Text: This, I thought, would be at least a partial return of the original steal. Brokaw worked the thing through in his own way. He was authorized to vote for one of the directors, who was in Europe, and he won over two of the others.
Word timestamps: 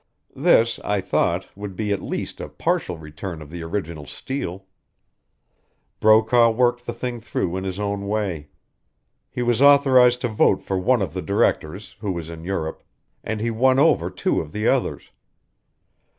This, 0.35 0.79
I 0.83 0.99
thought, 0.99 1.45
would 1.55 1.75
be 1.75 1.93
at 1.93 2.01
least 2.01 2.41
a 2.41 2.49
partial 2.49 2.97
return 2.97 3.39
of 3.39 3.51
the 3.51 3.61
original 3.61 4.07
steal. 4.07 4.65
Brokaw 5.99 6.49
worked 6.49 6.87
the 6.87 6.91
thing 6.93 7.19
through 7.19 7.55
in 7.55 7.65
his 7.65 7.79
own 7.79 8.07
way. 8.07 8.49
He 9.29 9.43
was 9.43 9.61
authorized 9.61 10.21
to 10.21 10.27
vote 10.27 10.63
for 10.63 10.79
one 10.79 11.03
of 11.03 11.13
the 11.13 11.21
directors, 11.21 11.97
who 11.99 12.13
was 12.13 12.31
in 12.31 12.43
Europe, 12.43 12.81
and 13.23 13.41
he 13.41 13.51
won 13.51 13.77
over 13.77 14.09
two 14.09 14.41
of 14.41 14.53
the 14.53 14.67
others. 14.67 15.11